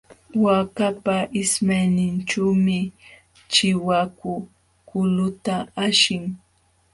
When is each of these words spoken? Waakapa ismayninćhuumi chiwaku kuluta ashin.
Waakapa 0.43 1.15
ismayninćhuumi 1.41 2.79
chiwaku 3.51 4.33
kuluta 4.87 5.55
ashin. 5.85 6.23